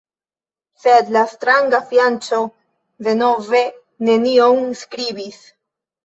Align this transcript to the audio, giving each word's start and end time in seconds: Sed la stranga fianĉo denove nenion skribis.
Sed 0.83 1.09
la 1.17 1.21
stranga 1.33 1.79
fianĉo 1.89 2.39
denove 3.07 3.61
nenion 4.07 4.73
skribis. 4.79 5.37